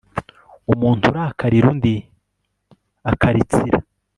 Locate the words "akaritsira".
3.11-3.77